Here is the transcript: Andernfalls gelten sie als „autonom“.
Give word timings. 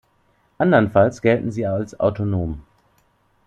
Andernfalls 0.57 1.21
gelten 1.21 1.51
sie 1.51 1.67
als 1.67 1.99
„autonom“. 1.99 2.63